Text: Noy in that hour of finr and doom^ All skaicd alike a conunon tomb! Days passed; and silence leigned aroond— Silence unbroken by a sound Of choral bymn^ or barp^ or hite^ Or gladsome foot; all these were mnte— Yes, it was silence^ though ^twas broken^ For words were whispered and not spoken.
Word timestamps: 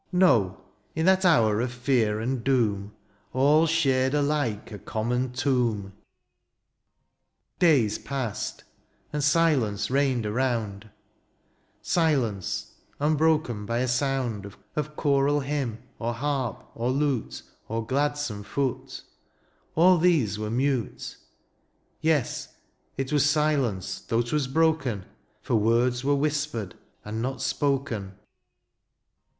Noy 0.11 0.55
in 0.95 1.05
that 1.05 1.25
hour 1.25 1.61
of 1.61 1.69
finr 1.71 2.23
and 2.23 2.43
doom^ 2.43 2.89
All 3.33 3.67
skaicd 3.67 4.15
alike 4.15 4.71
a 4.71 4.79
conunon 4.79 5.31
tomb! 5.31 5.93
Days 7.59 7.99
passed; 7.99 8.63
and 9.13 9.23
silence 9.23 9.91
leigned 9.91 10.25
aroond— 10.25 10.89
Silence 11.99 12.71
unbroken 12.99 13.67
by 13.67 13.77
a 13.77 13.87
sound 13.87 14.51
Of 14.75 14.95
choral 14.95 15.41
bymn^ 15.41 15.77
or 15.99 16.15
barp^ 16.15 16.65
or 16.73 16.93
hite^ 16.95 17.43
Or 17.67 17.85
gladsome 17.85 18.41
foot; 18.41 19.03
all 19.75 19.99
these 19.99 20.39
were 20.39 20.49
mnte— 20.49 21.15
Yes, 22.01 22.55
it 22.97 23.13
was 23.13 23.23
silence^ 23.23 24.07
though 24.07 24.23
^twas 24.23 24.47
broken^ 24.47 25.03
For 25.43 25.57
words 25.57 26.03
were 26.03 26.15
whispered 26.15 26.73
and 27.05 27.21
not 27.21 27.39
spoken. 27.39 28.13